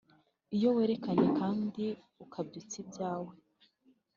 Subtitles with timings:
[0.55, 1.85] iyo werekanye kandi
[2.23, 3.33] ukabyutsa ibyawe